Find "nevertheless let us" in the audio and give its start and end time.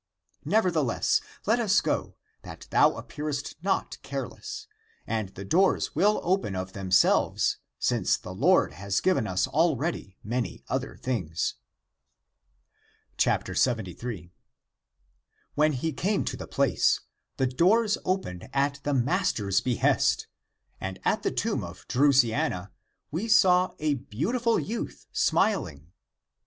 0.45-1.79